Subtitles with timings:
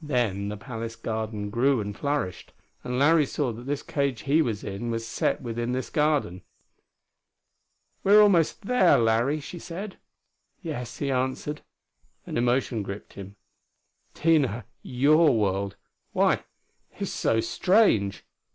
[0.00, 4.64] Then the palace garden grew and flourished, and Larry saw that this cage he was
[4.64, 6.40] in was set within this garden.
[8.02, 9.98] "We are almost there, Larry," she said.
[10.62, 11.60] "Yes," he answered.
[12.24, 13.36] An emotion gripped him.
[14.14, 15.76] "Tina, your world
[16.12, 16.44] why
[16.98, 18.24] it's so strange!